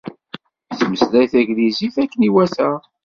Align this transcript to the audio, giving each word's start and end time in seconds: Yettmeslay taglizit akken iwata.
Yettmeslay 0.69 1.25
taglizit 1.31 1.95
akken 2.03 2.21
iwata. 2.29 2.69